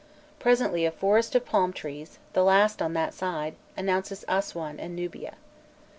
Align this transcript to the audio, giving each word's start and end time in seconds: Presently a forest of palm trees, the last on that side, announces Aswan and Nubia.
Presently 0.39 0.83
a 0.85 0.91
forest 0.91 1.35
of 1.35 1.45
palm 1.45 1.71
trees, 1.73 2.17
the 2.33 2.43
last 2.43 2.81
on 2.81 2.93
that 2.93 3.13
side, 3.13 3.53
announces 3.77 4.25
Aswan 4.27 4.79
and 4.79 4.95
Nubia. 4.95 5.33